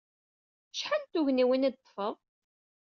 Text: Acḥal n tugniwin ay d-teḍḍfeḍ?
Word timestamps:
Acḥal 0.73 1.01
n 1.03 1.09
tugniwin 1.11 1.67
ay 1.67 1.71
d-teḍḍfeḍ? 1.73 2.15